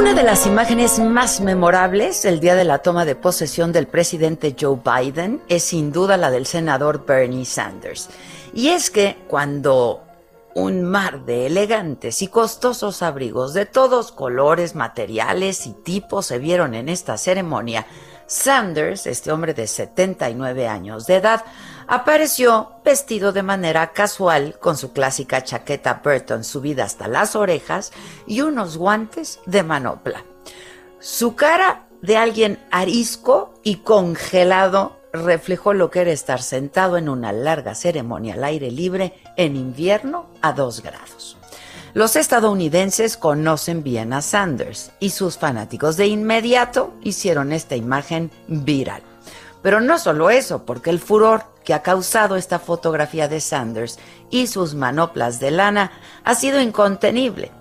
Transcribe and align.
Una 0.00 0.14
de 0.14 0.22
las 0.22 0.46
imágenes 0.46 0.98
más 0.98 1.42
memorables 1.42 2.22
del 2.22 2.40
día 2.40 2.54
de 2.54 2.64
la 2.64 2.78
toma 2.78 3.04
de 3.04 3.14
posesión 3.14 3.70
del 3.70 3.86
presidente 3.86 4.56
Joe 4.58 4.78
Biden 4.82 5.42
es 5.46 5.62
sin 5.64 5.92
duda 5.92 6.16
la 6.16 6.30
del 6.30 6.46
senador 6.46 7.04
Bernie 7.04 7.44
Sanders. 7.44 8.08
Y 8.54 8.68
es 8.68 8.88
que 8.88 9.18
cuando 9.28 10.02
un 10.54 10.84
mar 10.84 11.26
de 11.26 11.44
elegantes 11.44 12.22
y 12.22 12.28
costosos 12.28 13.02
abrigos 13.02 13.52
de 13.52 13.66
todos 13.66 14.10
colores, 14.10 14.74
materiales 14.74 15.66
y 15.66 15.74
tipos 15.74 16.24
se 16.24 16.38
vieron 16.38 16.74
en 16.74 16.88
esta 16.88 17.18
ceremonia, 17.18 17.86
Sanders, 18.26 19.06
este 19.06 19.30
hombre 19.30 19.52
de 19.52 19.66
79 19.66 20.66
años 20.66 21.06
de 21.06 21.16
edad, 21.16 21.44
apareció 21.90 22.70
vestido 22.84 23.32
de 23.32 23.42
manera 23.42 23.92
casual 23.92 24.56
con 24.60 24.76
su 24.76 24.92
clásica 24.92 25.42
chaqueta 25.42 26.00
Burton 26.04 26.44
subida 26.44 26.84
hasta 26.84 27.08
las 27.08 27.34
orejas 27.34 27.92
y 28.28 28.42
unos 28.42 28.76
guantes 28.76 29.40
de 29.44 29.64
manopla. 29.64 30.24
Su 31.00 31.34
cara 31.34 31.88
de 32.00 32.16
alguien 32.16 32.60
arisco 32.70 33.54
y 33.64 33.78
congelado 33.78 35.00
reflejó 35.12 35.72
lo 35.72 35.90
que 35.90 36.02
era 36.02 36.12
estar 36.12 36.40
sentado 36.42 36.96
en 36.96 37.08
una 37.08 37.32
larga 37.32 37.74
ceremonia 37.74 38.34
al 38.34 38.44
aire 38.44 38.70
libre 38.70 39.14
en 39.36 39.56
invierno 39.56 40.30
a 40.42 40.52
dos 40.52 40.84
grados. 40.84 41.36
Los 41.92 42.14
estadounidenses 42.14 43.16
conocen 43.16 43.82
bien 43.82 44.12
a 44.12 44.22
Sanders 44.22 44.92
y 45.00 45.10
sus 45.10 45.38
fanáticos 45.38 45.96
de 45.96 46.06
inmediato 46.06 46.94
hicieron 47.02 47.52
esta 47.52 47.74
imagen 47.74 48.30
viral. 48.46 49.02
Pero 49.62 49.80
no 49.80 49.98
solo 49.98 50.30
eso, 50.30 50.64
porque 50.64 50.90
el 50.90 51.00
furor 51.00 51.42
que 51.70 51.74
ha 51.74 51.82
causado 51.84 52.34
esta 52.34 52.58
fotografía 52.58 53.28
de 53.28 53.40
Sanders 53.40 54.00
y 54.28 54.48
sus 54.48 54.74
manoplas 54.74 55.38
de 55.38 55.52
lana 55.52 55.92
ha 56.24 56.34
sido 56.34 56.60
incontenible. 56.60 57.52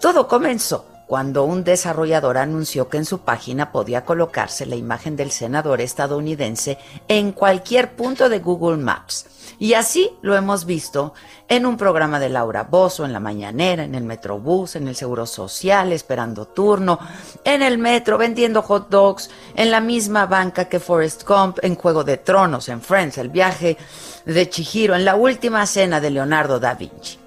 Todo 0.00 0.26
comenzó 0.26 0.86
cuando 1.06 1.44
un 1.44 1.62
desarrollador 1.62 2.38
anunció 2.38 2.88
que 2.88 2.96
en 2.96 3.04
su 3.04 3.18
página 3.18 3.70
podía 3.70 4.06
colocarse 4.06 4.64
la 4.64 4.76
imagen 4.76 5.16
del 5.16 5.30
senador 5.30 5.82
estadounidense 5.82 6.78
en 7.08 7.32
cualquier 7.32 7.94
punto 7.94 8.30
de 8.30 8.38
Google 8.38 8.78
Maps. 8.78 9.26
Y 9.58 9.74
así 9.74 10.10
lo 10.22 10.34
hemos 10.34 10.64
visto 10.64 11.12
en 11.46 11.66
un 11.66 11.76
programa 11.76 12.18
de 12.18 12.30
Laura 12.30 12.62
Bozo, 12.64 13.04
en 13.04 13.12
la 13.12 13.20
mañanera, 13.20 13.84
en 13.84 13.94
el 13.94 14.04
Metrobús, 14.04 14.76
en 14.76 14.88
el 14.88 14.96
Seguro 14.96 15.26
Social, 15.26 15.92
esperando 15.92 16.46
turno, 16.46 16.98
en 17.44 17.60
el 17.60 17.76
metro, 17.76 18.16
vendiendo 18.16 18.62
hot 18.62 18.88
dogs, 18.88 19.28
en 19.54 19.70
la 19.70 19.80
misma 19.80 20.26
banca 20.26 20.66
que 20.66 20.80
Forrest 20.80 21.26
Gump, 21.26 21.58
en 21.62 21.74
Juego 21.74 22.04
de 22.04 22.16
Tronos, 22.16 22.68
en 22.68 22.80
Friends, 22.80 23.18
el 23.18 23.28
viaje 23.28 23.76
de 24.24 24.48
Chihiro, 24.48 24.94
en 24.94 25.04
la 25.04 25.14
última 25.14 25.66
cena 25.66 26.00
de 26.00 26.10
Leonardo 26.10 26.60
da 26.60 26.74
Vinci. 26.74 27.18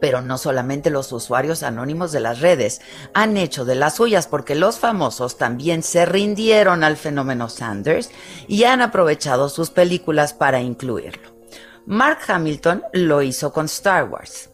Pero 0.00 0.22
no 0.22 0.38
solamente 0.38 0.88
los 0.88 1.12
usuarios 1.12 1.62
anónimos 1.62 2.10
de 2.10 2.20
las 2.20 2.40
redes 2.40 2.80
han 3.12 3.36
hecho 3.36 3.64
de 3.64 3.74
las 3.74 3.96
suyas 3.96 4.26
porque 4.26 4.54
los 4.54 4.78
famosos 4.78 5.36
también 5.36 5.82
se 5.82 6.06
rindieron 6.06 6.84
al 6.84 6.96
fenómeno 6.96 7.48
Sanders 7.48 8.10
y 8.48 8.64
han 8.64 8.80
aprovechado 8.80 9.48
sus 9.48 9.70
películas 9.70 10.32
para 10.32 10.60
incluirlo. 10.60 11.30
Mark 11.86 12.20
Hamilton 12.28 12.82
lo 12.92 13.20
hizo 13.20 13.52
con 13.52 13.66
Star 13.66 14.04
Wars. 14.04 14.49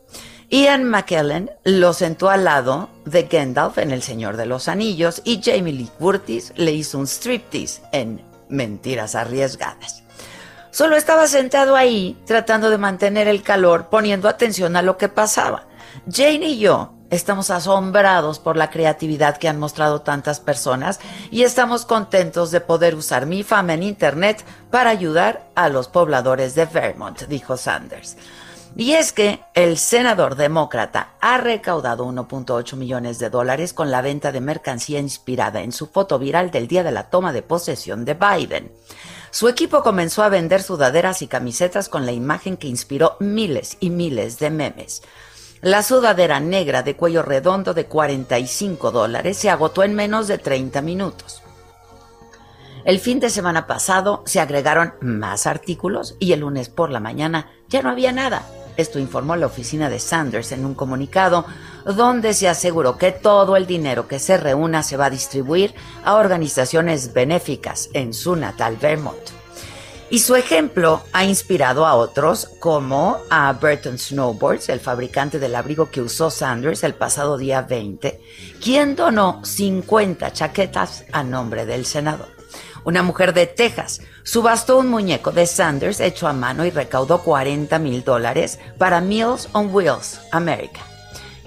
Ian 0.48 0.84
McKellen 0.84 1.50
lo 1.64 1.92
sentó 1.92 2.30
al 2.30 2.44
lado 2.44 2.88
de 3.04 3.24
Gandalf 3.24 3.78
en 3.78 3.90
El 3.90 4.02
Señor 4.02 4.36
de 4.36 4.46
los 4.46 4.68
Anillos 4.68 5.20
y 5.24 5.40
Jamie 5.42 5.72
Lee 5.72 5.90
Curtis 5.98 6.52
le 6.54 6.70
hizo 6.70 6.98
un 6.98 7.08
striptease 7.08 7.82
en 7.90 8.24
Mentiras 8.48 9.16
Arriesgadas. 9.16 10.04
Solo 10.70 10.94
estaba 10.94 11.26
sentado 11.26 11.74
ahí 11.74 12.16
tratando 12.26 12.70
de 12.70 12.78
mantener 12.78 13.26
el 13.26 13.42
calor, 13.42 13.88
poniendo 13.88 14.28
atención 14.28 14.76
a 14.76 14.82
lo 14.82 14.96
que 14.96 15.08
pasaba. 15.08 15.66
Jane 16.08 16.46
y 16.46 16.58
yo 16.58 16.92
estamos 17.10 17.50
asombrados 17.50 18.38
por 18.38 18.56
la 18.56 18.70
creatividad 18.70 19.38
que 19.38 19.48
han 19.48 19.58
mostrado 19.58 20.02
tantas 20.02 20.38
personas 20.38 21.00
y 21.32 21.42
estamos 21.42 21.86
contentos 21.86 22.52
de 22.52 22.60
poder 22.60 22.94
usar 22.94 23.26
mi 23.26 23.42
fama 23.42 23.74
en 23.74 23.82
Internet 23.82 24.44
para 24.70 24.90
ayudar 24.90 25.48
a 25.56 25.68
los 25.70 25.88
pobladores 25.88 26.54
de 26.54 26.66
Vermont, 26.66 27.22
dijo 27.22 27.56
Sanders. 27.56 28.16
Y 28.78 28.92
es 28.92 29.14
que 29.14 29.40
el 29.54 29.78
senador 29.78 30.36
demócrata 30.36 31.14
ha 31.22 31.38
recaudado 31.38 32.04
1.8 32.04 32.76
millones 32.76 33.18
de 33.18 33.30
dólares 33.30 33.72
con 33.72 33.90
la 33.90 34.02
venta 34.02 34.32
de 34.32 34.42
mercancía 34.42 34.98
inspirada 34.98 35.62
en 35.62 35.72
su 35.72 35.86
foto 35.86 36.18
viral 36.18 36.50
del 36.50 36.68
día 36.68 36.82
de 36.82 36.92
la 36.92 37.08
toma 37.08 37.32
de 37.32 37.40
posesión 37.40 38.04
de 38.04 38.12
Biden. 38.12 38.70
Su 39.30 39.48
equipo 39.48 39.82
comenzó 39.82 40.22
a 40.22 40.28
vender 40.28 40.62
sudaderas 40.62 41.22
y 41.22 41.26
camisetas 41.26 41.88
con 41.88 42.04
la 42.04 42.12
imagen 42.12 42.58
que 42.58 42.68
inspiró 42.68 43.16
miles 43.18 43.78
y 43.80 43.88
miles 43.88 44.38
de 44.38 44.50
memes. 44.50 45.02
La 45.62 45.82
sudadera 45.82 46.38
negra 46.38 46.82
de 46.82 46.96
cuello 46.96 47.22
redondo 47.22 47.72
de 47.72 47.86
45 47.86 48.90
dólares 48.90 49.38
se 49.38 49.48
agotó 49.48 49.84
en 49.84 49.94
menos 49.94 50.28
de 50.28 50.36
30 50.36 50.82
minutos. 50.82 51.42
El 52.84 53.00
fin 53.00 53.20
de 53.20 53.30
semana 53.30 53.66
pasado 53.66 54.22
se 54.26 54.38
agregaron 54.38 54.92
más 55.00 55.46
artículos 55.46 56.14
y 56.20 56.32
el 56.32 56.40
lunes 56.40 56.68
por 56.68 56.90
la 56.90 57.00
mañana 57.00 57.50
ya 57.68 57.82
no 57.82 57.88
había 57.88 58.12
nada. 58.12 58.46
Esto 58.76 58.98
informó 58.98 59.36
la 59.36 59.46
oficina 59.46 59.88
de 59.88 59.98
Sanders 59.98 60.52
en 60.52 60.64
un 60.64 60.74
comunicado 60.74 61.46
donde 61.84 62.34
se 62.34 62.48
aseguró 62.48 62.98
que 62.98 63.12
todo 63.12 63.56
el 63.56 63.66
dinero 63.66 64.08
que 64.08 64.18
se 64.18 64.36
reúna 64.36 64.82
se 64.82 64.96
va 64.96 65.06
a 65.06 65.10
distribuir 65.10 65.74
a 66.04 66.14
organizaciones 66.14 67.12
benéficas 67.12 67.88
en 67.92 68.12
su 68.12 68.36
natal 68.36 68.76
Vermont. 68.80 69.36
Y 70.08 70.20
su 70.20 70.36
ejemplo 70.36 71.02
ha 71.12 71.24
inspirado 71.24 71.84
a 71.84 71.96
otros 71.96 72.48
como 72.60 73.18
a 73.28 73.52
Burton 73.54 73.98
Snowboards, 73.98 74.68
el 74.68 74.78
fabricante 74.78 75.40
del 75.40 75.56
abrigo 75.56 75.90
que 75.90 76.00
usó 76.00 76.30
Sanders 76.30 76.84
el 76.84 76.94
pasado 76.94 77.36
día 77.36 77.62
20, 77.62 78.20
quien 78.62 78.94
donó 78.94 79.44
50 79.44 80.32
chaquetas 80.32 81.04
a 81.10 81.24
nombre 81.24 81.66
del 81.66 81.84
senador. 81.84 82.35
Una 82.84 83.02
mujer 83.02 83.32
de 83.32 83.46
Texas 83.46 84.00
subastó 84.22 84.78
un 84.78 84.88
muñeco 84.88 85.32
de 85.32 85.46
Sanders 85.46 86.00
hecho 86.00 86.28
a 86.28 86.32
mano 86.32 86.64
y 86.64 86.70
recaudó 86.70 87.22
40 87.22 87.78
mil 87.78 88.04
dólares 88.04 88.58
para 88.78 89.00
Meals 89.00 89.48
on 89.52 89.74
Wheels 89.74 90.20
America. 90.32 90.80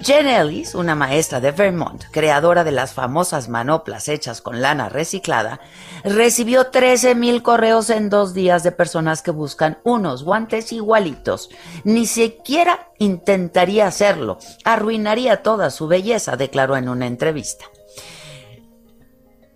Jen 0.02 0.28
Ellis, 0.28 0.74
una 0.74 0.94
maestra 0.94 1.40
de 1.40 1.52
Vermont, 1.52 2.04
creadora 2.10 2.64
de 2.64 2.72
las 2.72 2.94
famosas 2.94 3.50
manoplas 3.50 4.08
hechas 4.08 4.40
con 4.40 4.62
lana 4.62 4.88
reciclada, 4.88 5.60
recibió 6.04 6.68
13 6.68 7.14
mil 7.14 7.42
correos 7.42 7.90
en 7.90 8.08
dos 8.08 8.32
días 8.32 8.62
de 8.62 8.72
personas 8.72 9.20
que 9.20 9.30
buscan 9.30 9.78
unos 9.84 10.24
guantes 10.24 10.72
igualitos. 10.72 11.50
Ni 11.84 12.06
siquiera 12.06 12.88
intentaría 12.98 13.86
hacerlo. 13.86 14.38
Arruinaría 14.64 15.42
toda 15.42 15.68
su 15.68 15.86
belleza, 15.86 16.36
declaró 16.38 16.78
en 16.78 16.88
una 16.88 17.06
entrevista. 17.06 17.66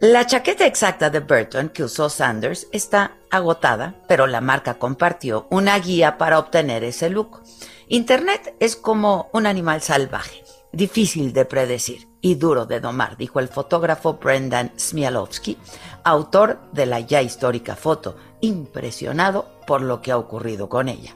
La 0.01 0.27
chaqueta 0.27 0.67
exacta 0.67 1.09
de 1.09 1.21
Burton 1.21 1.69
que 1.69 1.85
usó 1.85 2.11
Sanders 2.11 2.67
está 2.73 3.17
agotada, 3.31 3.95
pero 4.09 4.27
la 4.27 4.41
marca 4.41 4.75
compartió 4.75 5.47
una 5.51 5.79
guía 5.79 6.19
para 6.19 6.39
obtener 6.39 6.83
ese 6.85 7.11
look. 7.11 7.43
Internet 7.89 8.57
es 8.59 8.77
como 8.77 9.31
un 9.33 9.47
animal 9.47 9.83
salvaje, 9.83 10.43
difícil 10.73 11.33
de 11.33 11.45
predecir 11.45 12.09
y 12.21 12.35
duro 12.35 12.67
de 12.67 12.81
domar, 12.81 13.17
dijo 13.17 13.39
el 13.39 13.49
fotógrafo 13.49 14.15
Brendan 14.15 14.73
Smialowski, 14.77 15.59
autor 16.03 16.61
de 16.73 16.87
la 16.87 17.01
ya 17.01 17.23
histórica 17.23 17.77
foto, 17.77 18.17
impresionado 18.41 19.47
por 19.67 19.81
lo 19.81 20.03
que 20.03 20.11
ha 20.11 20.19
ocurrido 20.19 20.69
con 20.69 20.89
ella. 20.89 21.15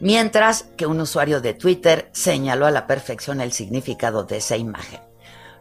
mientras 0.00 0.64
que 0.76 0.86
un 0.86 1.00
usuario 1.00 1.40
de 1.40 1.54
Twitter 1.54 2.10
señaló 2.12 2.66
a 2.66 2.72
la 2.72 2.88
perfección 2.88 3.40
el 3.40 3.52
significado 3.52 4.24
de 4.24 4.38
esa 4.38 4.56
imagen. 4.56 5.00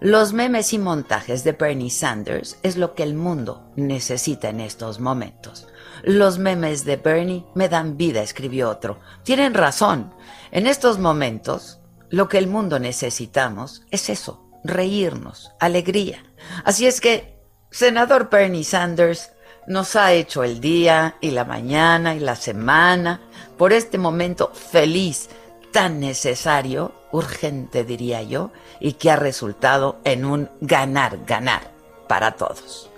Los 0.04 0.34
memes 0.34 0.74
y 0.74 0.80
montajes 0.80 1.44
de 1.44 1.52
Bernie 1.52 1.92
Sanders 1.92 2.58
es 2.64 2.76
lo 2.76 2.96
que 2.96 3.04
el 3.04 3.14
mundo 3.14 3.72
necesita 3.76 4.50
en 4.50 4.60
estos 4.60 5.00
momentos. 5.00 5.68
Los 6.02 6.40
memes 6.40 6.86
de 6.86 6.96
Bernie 6.98 7.46
me 7.54 7.70
dan 7.70 7.98
vida, 7.98 8.24
escribió 8.24 8.72
otro. 8.72 9.00
Tienen 9.22 9.54
razón. 9.54 10.12
En 10.50 10.66
estos 10.66 10.98
momentos, 10.98 11.82
lo 12.10 12.28
que 12.30 12.40
el 12.40 12.48
mundo 12.48 12.80
necesitamos 12.80 13.84
es 13.92 14.10
eso, 14.10 14.50
reírnos, 14.64 15.52
alegría. 15.60 16.24
Así 16.66 16.88
es 16.88 17.00
que, 17.00 17.40
senador 17.70 18.28
Bernie 18.32 18.64
Sanders, 18.64 19.34
nos 19.68 19.96
ha 19.96 20.14
hecho 20.14 20.44
el 20.44 20.60
día 20.60 21.18
y 21.22 21.30
la 21.30 21.46
mañana 21.46 22.16
y 22.16 22.20
la 22.20 22.36
semana 22.36 23.22
por 23.56 23.72
este 23.72 24.00
momento 24.00 24.52
feliz, 24.52 25.30
tan 25.72 26.00
necesario, 26.00 26.92
urgente 27.12 27.84
diría 27.84 28.24
yo, 28.24 28.52
y 28.80 28.94
que 28.94 29.12
ha 29.12 29.16
resultado 29.16 30.00
en 30.04 30.26
un 30.26 30.50
ganar-ganar 30.62 31.72
para 32.08 32.32
todos. 32.32 32.90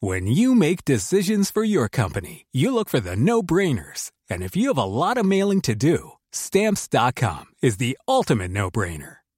When 0.00 0.26
you 0.26 0.54
make 0.54 0.84
decisions 0.84 1.50
for 1.50 1.64
your 1.64 1.88
company, 1.88 2.44
you 2.52 2.74
look 2.74 2.90
for 2.90 3.00
the 3.00 3.16
no-brainers. 3.16 4.10
And 4.28 4.42
if 4.42 4.54
you 4.54 4.68
have 4.68 4.76
a 4.76 4.84
lot 4.84 5.16
of 5.16 5.24
mailing 5.24 5.62
to 5.62 5.74
do, 5.74 6.12
stamps.com 6.30 7.46
is 7.62 7.78
the 7.78 7.96
ultimate 8.06 8.50
no-brainer. 8.50 9.23